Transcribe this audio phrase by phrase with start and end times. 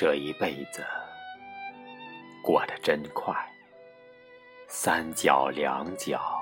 [0.00, 0.86] 这一辈子
[2.40, 3.34] 过得真快，
[4.68, 6.40] 三脚两脚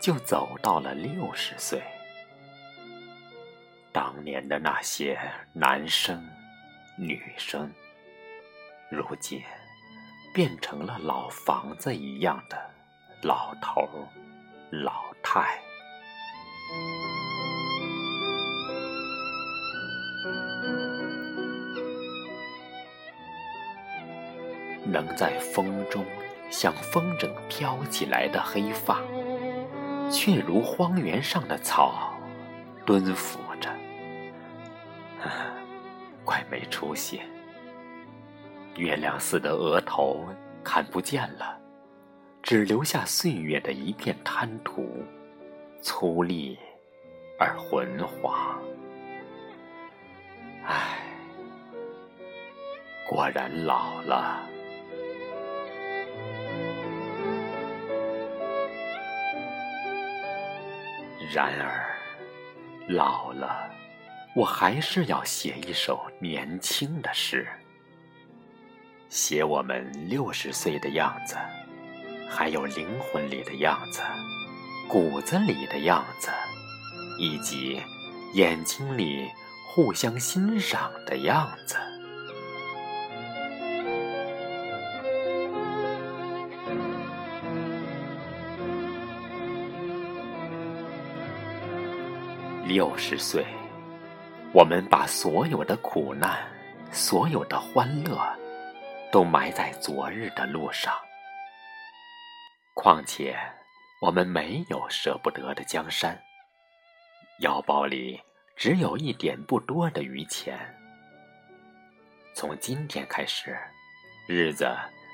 [0.00, 1.82] 就走到了六十岁。
[3.90, 5.18] 当年的那些
[5.52, 6.24] 男生、
[6.96, 7.68] 女生，
[8.88, 9.42] 如今
[10.32, 12.70] 变成了老房子一样的
[13.24, 13.82] 老头、
[14.70, 15.60] 老太。
[24.84, 26.04] 能在风中
[26.50, 29.00] 像风筝飘起来的黑发，
[30.10, 32.14] 却如荒原上的草，
[32.84, 33.70] 蹲伏着，
[36.24, 37.20] 快没出息。
[38.76, 40.24] 月亮似的额头
[40.62, 41.58] 看不见了，
[42.42, 45.02] 只留下岁月的一片滩涂，
[45.80, 46.56] 粗粝
[47.38, 48.58] 而浑滑。
[50.66, 50.98] 唉，
[53.08, 54.48] 果然老了。
[61.34, 61.98] 然而，
[62.86, 63.68] 老了，
[64.36, 67.44] 我还是要写一首年轻的诗，
[69.08, 71.36] 写我们六十岁的样子，
[72.30, 74.00] 还有灵魂里的样子，
[74.88, 76.30] 骨子里的样子，
[77.18, 77.82] 以及
[78.34, 79.28] 眼睛里
[79.66, 81.76] 互相欣赏的样子。
[92.66, 93.44] 六十岁，
[94.54, 96.50] 我们把所有的苦难、
[96.90, 98.18] 所有的欢乐，
[99.12, 100.94] 都埋在昨日的路上。
[102.72, 103.36] 况且，
[104.00, 106.18] 我们没有舍不得的江山，
[107.40, 108.18] 腰包里
[108.56, 110.58] 只有一点不多的余钱。
[112.34, 113.54] 从今天开始，
[114.26, 114.66] 日子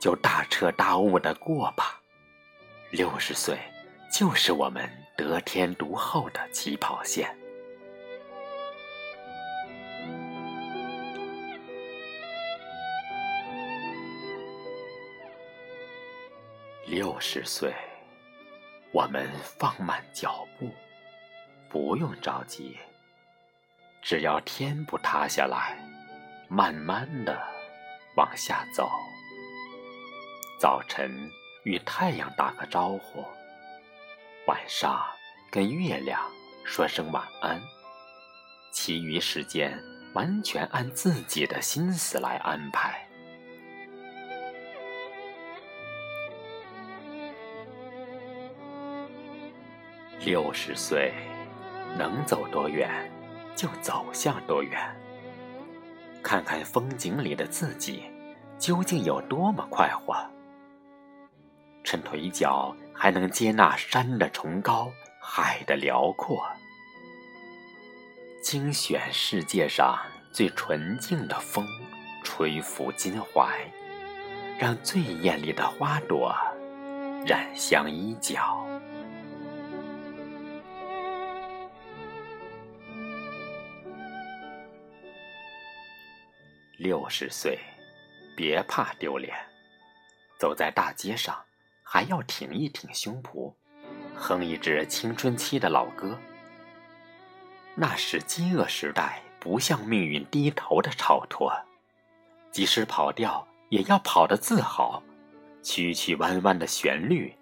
[0.00, 2.00] 就大彻大悟的过吧。
[2.90, 3.58] 六十岁，
[4.10, 5.03] 就是我们。
[5.16, 7.36] 得天独厚的起跑线。
[16.86, 17.72] 六十岁，
[18.92, 20.70] 我们放慢脚步，
[21.68, 22.76] 不用着急，
[24.02, 25.78] 只要天不塌下来，
[26.48, 27.40] 慢慢的
[28.16, 28.90] 往下走。
[30.60, 31.30] 早晨
[31.64, 33.24] 与太阳打个招呼。
[34.46, 35.02] 晚上
[35.50, 36.20] 跟月亮
[36.64, 37.58] 说声晚安，
[38.70, 39.74] 其余时间
[40.12, 43.08] 完全按自己的心思来安排。
[50.20, 51.14] 六十岁，
[51.98, 53.10] 能走多远
[53.56, 54.78] 就走向多远，
[56.22, 58.02] 看看风景里的自己
[58.58, 60.33] 究竟有多么快活。
[61.84, 64.90] 趁腿脚还能接纳山的崇高、
[65.20, 66.42] 海的辽阔，
[68.42, 69.98] 精选世界上
[70.32, 71.64] 最纯净的风，
[72.24, 73.70] 吹拂襟怀，
[74.58, 76.34] 让最艳丽的花朵
[77.26, 78.66] 染香衣角。
[86.78, 87.58] 六十岁，
[88.34, 89.34] 别怕丢脸，
[90.38, 91.43] 走在大街上。
[91.94, 93.54] 还要挺一挺胸脯，
[94.16, 96.18] 哼一支青春期的老歌。
[97.76, 101.52] 那是饥饿时代不向命运低头的超脱，
[102.50, 105.00] 即使跑调也要跑得自豪。
[105.62, 107.32] 曲曲弯弯的旋律，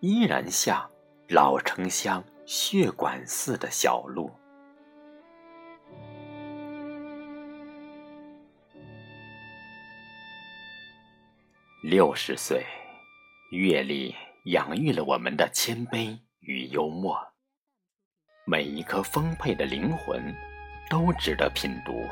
[0.00, 0.90] 依然像
[1.30, 4.30] 老城乡血管似的小路。
[11.82, 12.62] 六十岁。
[13.52, 14.14] 阅历
[14.44, 17.14] 养育了我们的谦卑与幽默，
[18.46, 20.34] 每一颗丰沛的灵魂
[20.88, 22.08] 都值得品读。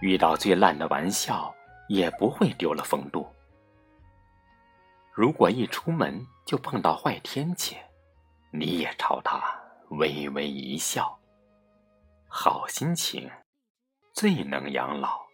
[0.00, 1.52] 遇到最烂的玩笑，
[1.88, 3.26] 也不会丢了风度。
[5.12, 7.76] 如果一出门就碰到坏天气，
[8.52, 9.42] 你也朝他
[9.90, 11.18] 微微一笑。
[12.28, 13.28] 好心情
[14.14, 15.25] 最能养老。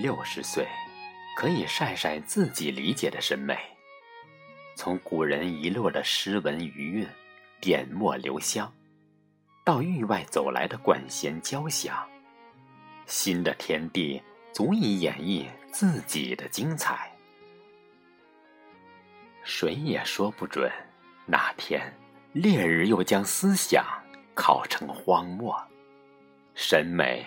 [0.00, 0.64] 六十岁，
[1.36, 3.58] 可以晒晒自己理解的审美，
[4.76, 7.08] 从古人遗落的诗文余韵、
[7.60, 8.72] 点墨留香，
[9.64, 12.08] 到域外走来的管弦交响，
[13.06, 14.22] 新的天地
[14.52, 17.12] 足以演绎自己的精彩。
[19.42, 20.70] 谁也说不准，
[21.26, 21.92] 哪天
[22.32, 23.84] 烈日又将思想
[24.32, 25.60] 烤成荒漠。
[26.54, 27.26] 审美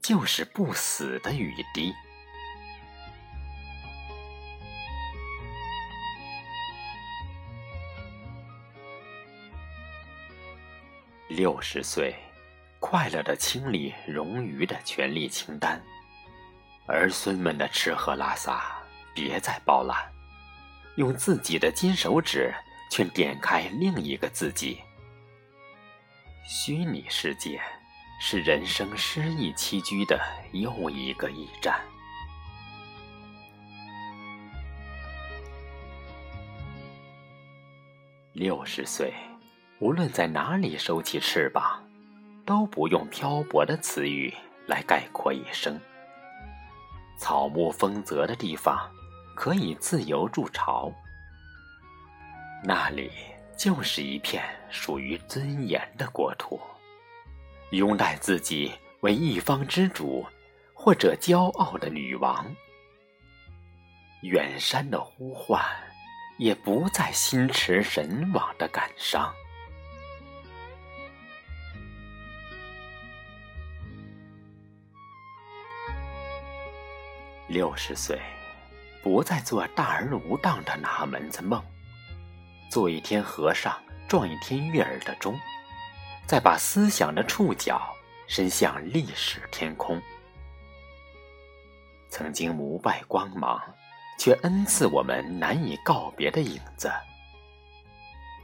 [0.00, 1.94] 就是不死的雨滴。
[11.38, 12.16] 六十岁，
[12.80, 15.80] 快乐的清理冗余的权利清单，
[16.88, 18.76] 儿孙们的吃喝拉撒
[19.14, 20.10] 别再包揽，
[20.96, 22.52] 用自己的金手指
[22.90, 24.80] 去点开另一个自己。
[26.44, 27.62] 虚拟世界。
[28.20, 30.20] 是人生失意栖居的
[30.50, 31.80] 又一个驿站。
[38.32, 39.14] 六十岁，
[39.80, 41.80] 无论在哪里收起翅膀，
[42.44, 44.34] 都不用漂泊的词语
[44.66, 45.78] 来概括一生。
[47.16, 48.90] 草木丰泽的地方，
[49.36, 50.92] 可以自由筑巢，
[52.64, 53.10] 那里
[53.56, 56.60] 就是一片属于尊严的国土。
[57.70, 60.26] 拥戴自己为一方之主，
[60.74, 62.44] 或者骄傲的女王。
[64.22, 65.64] 远山的呼唤，
[66.38, 69.32] 也不再心驰神往的感伤。
[77.48, 78.20] 六十岁，
[79.02, 81.64] 不再做大而无当的哪门子梦，
[82.70, 83.74] 做一天和尚
[84.06, 85.38] 撞一天月儿的钟。
[86.26, 87.80] 再把思想的触角
[88.26, 89.98] 伸向历史天空，
[92.10, 93.58] 曾经无外光芒，
[94.18, 96.92] 却恩赐我们难以告别的影子。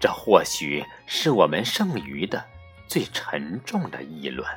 [0.01, 2.43] 这或许是我们剩余的
[2.89, 4.49] 最沉重的议论。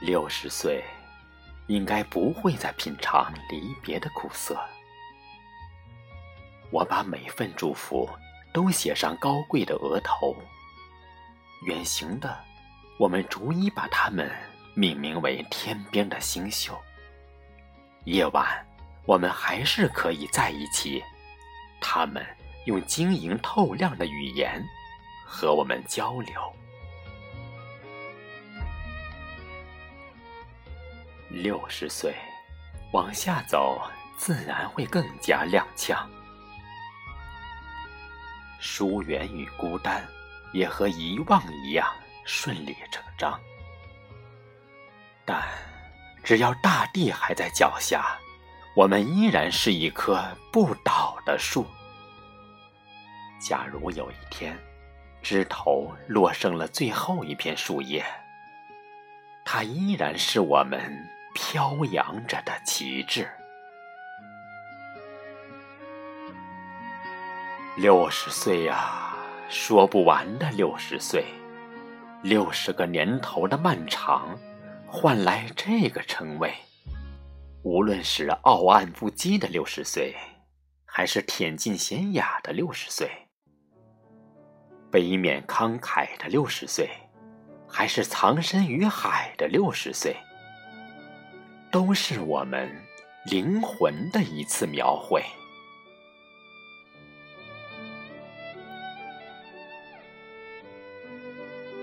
[0.00, 0.82] 六十岁。
[1.66, 4.60] 应该不会再品尝离别的苦涩。
[6.72, 8.10] 我把每份祝福
[8.52, 10.34] 都写上高贵的额头。
[11.66, 12.36] 远行的，
[12.98, 14.28] 我们逐一把它们
[14.74, 16.72] 命名为天边的星宿。
[18.04, 18.66] 夜晚，
[19.06, 21.00] 我们还是可以在一起。
[21.80, 22.26] 他们
[22.66, 24.60] 用晶莹透亮的语言
[25.24, 26.34] 和我们交流。
[31.30, 32.14] 六十岁，
[32.92, 33.80] 往下走，
[34.16, 35.96] 自然会更加踉跄。
[38.58, 40.04] 疏远与孤单，
[40.52, 41.88] 也和遗忘一样
[42.24, 43.40] 顺理成章。
[45.24, 45.40] 但，
[46.24, 48.18] 只要大地还在脚下，
[48.74, 50.20] 我们依然是一棵
[50.52, 51.64] 不倒的树。
[53.40, 54.58] 假如有一天，
[55.22, 58.04] 枝头落剩了最后一片树叶，
[59.44, 61.08] 它依然是我们。
[61.42, 63.26] 飘扬着的旗帜。
[67.78, 69.16] 六十岁呀，
[69.48, 71.24] 说不完的六十岁，
[72.22, 74.38] 六十个年头的漫长，
[74.86, 76.52] 换来这个称谓。
[77.62, 80.14] 无论是傲岸不羁的六十岁，
[80.84, 83.08] 还是恬静娴雅的六十岁；
[84.90, 86.90] 悲悯慷慨的六十岁，
[87.66, 90.14] 还是藏身于海的六十岁。
[91.70, 92.68] 都是我们
[93.26, 95.22] 灵魂的一次描绘。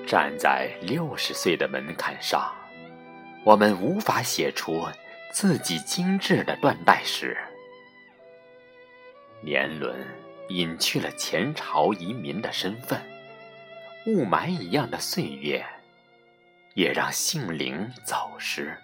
[0.06, 2.53] 站在六十岁的门槛上，
[3.44, 4.88] 我们无法写出
[5.32, 7.38] 自己精致的断代史。
[9.41, 10.06] 年轮
[10.50, 13.01] 隐去了前朝遗民的身份，
[14.06, 15.65] 雾霾一样的岁月，
[16.74, 18.77] 也让杏灵走失。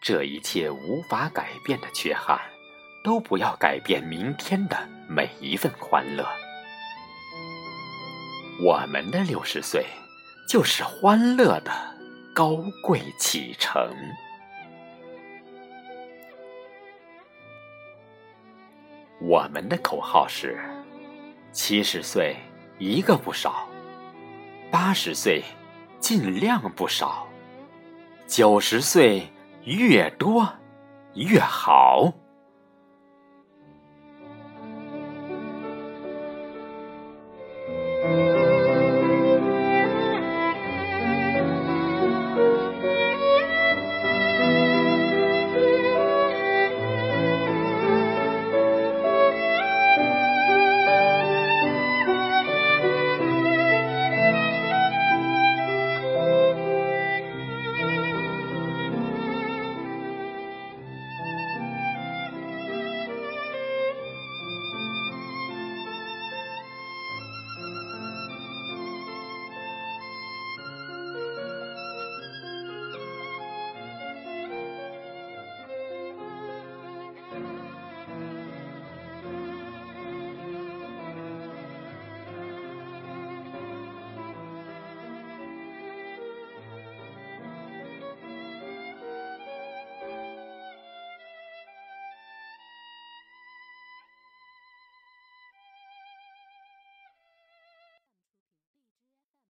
[0.00, 2.40] 这一切无法改变的缺憾，
[3.04, 4.74] 都不要改变明天的
[5.06, 6.26] 每一份欢乐。
[8.64, 9.84] 我们的六十岁，
[10.48, 11.70] 就是欢乐的
[12.34, 13.94] 高贵启程。
[19.20, 20.58] 我们的口号是：
[21.52, 22.36] 七十岁
[22.78, 23.68] 一个不少，
[24.70, 25.44] 八十岁
[26.00, 27.28] 尽量不少，
[28.26, 29.30] 九十岁。
[29.64, 30.48] 越多
[31.14, 32.19] 越好。